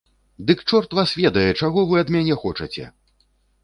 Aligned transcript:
Дык 0.47 0.63
чорт 0.71 0.95
вас 1.01 1.13
ведае, 1.21 1.45
чаго 1.61 1.87
вы 1.93 2.03
ад 2.05 2.13
мяне 2.19 2.43
хочаце! 2.45 2.93